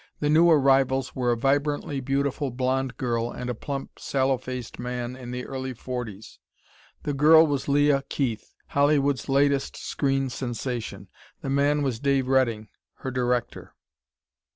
The 0.19 0.31
new 0.31 0.49
arrivals 0.49 1.15
were 1.15 1.31
a 1.31 1.37
vibrantly 1.37 1.99
beautiful 1.99 2.49
blond 2.49 2.97
girl 2.97 3.29
and 3.29 3.51
a 3.51 3.53
plump, 3.53 3.99
sallow 3.99 4.39
faced 4.39 4.79
man 4.79 5.15
in 5.15 5.29
the 5.29 5.45
early 5.45 5.73
forties. 5.75 6.39
The 7.03 7.13
girl 7.13 7.45
was 7.45 7.67
Leah 7.67 8.03
Keith, 8.09 8.55
Hollywood's 8.69 9.29
latest 9.29 9.77
screen 9.77 10.31
sensation. 10.31 11.07
The 11.41 11.51
man 11.51 11.83
was 11.83 11.99
Dave 11.99 12.27
Redding, 12.27 12.69
her 13.05 13.11
director. 13.11 13.75